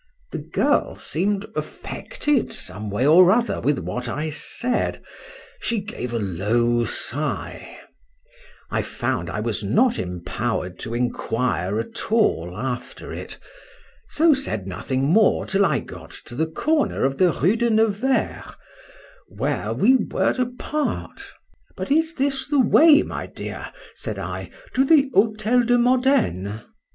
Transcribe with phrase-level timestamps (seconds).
[0.31, 6.85] The girl seem'd affected some way or other with what I said;—she gave a low
[6.85, 15.45] sigh:—I found I was not empowered to enquire at all after it,—so said nothing more
[15.45, 18.55] till I got to the corner of the Rue de Nevers,
[19.27, 21.31] where, we were to part.
[21.77, 26.61] —But is this the way, my dear, said I, to the Hotel de Modene?